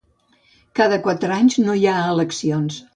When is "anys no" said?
1.37-1.79